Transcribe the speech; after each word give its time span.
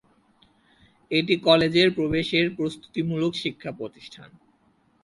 এটি 1.11 1.35
কলেজের 1.39 1.89
প্রবেশের 1.95 2.45
প্রস্তুতিমূলক 2.55 3.31
শিক্ষা 3.35 3.71
প্রতিষ্ঠান। 3.71 4.29